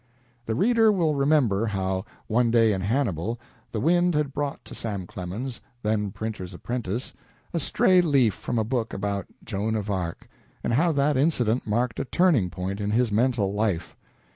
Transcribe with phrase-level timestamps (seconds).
[0.47, 3.39] The reader will remember how, one day in Hannibal,
[3.71, 7.13] the wind had brought to Sam Clemens, then printer's apprentice,
[7.53, 10.27] a stray leaf from a book about "Joan of Arc,"
[10.63, 13.95] and how that incident marked a turning point in his mental life.